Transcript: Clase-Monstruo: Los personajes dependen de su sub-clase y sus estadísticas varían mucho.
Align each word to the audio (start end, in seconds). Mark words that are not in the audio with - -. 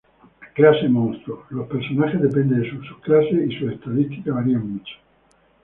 Clase-Monstruo: 0.55 1.45
Los 1.51 1.67
personajes 1.67 2.19
dependen 2.19 2.63
de 2.63 2.69
su 2.71 2.81
sub-clase 2.83 3.45
y 3.47 3.55
sus 3.55 3.71
estadísticas 3.71 4.33
varían 4.33 4.67
mucho. 4.73 4.95